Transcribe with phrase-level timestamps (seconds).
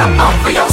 [0.00, 0.68] I'm for your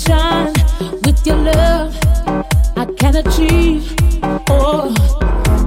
[0.00, 0.52] sunshine
[1.04, 1.96] with your love.
[2.76, 3.94] I can achieve
[4.48, 4.94] oh,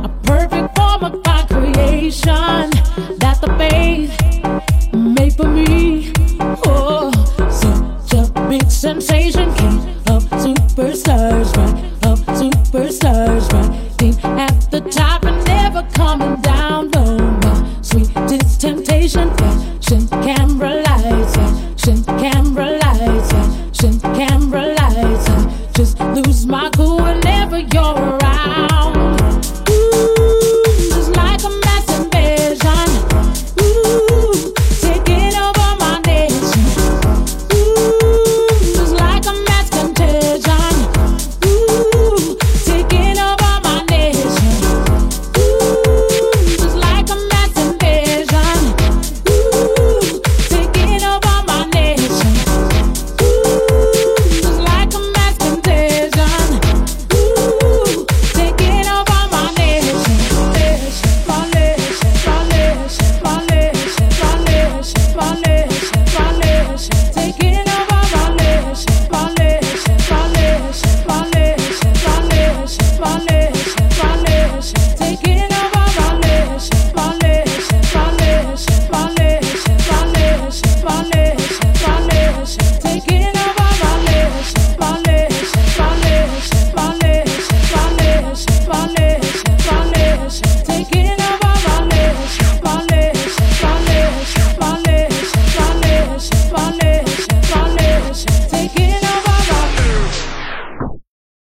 [0.03, 2.69] a perfect form of my creation
[3.19, 4.42] that the faith.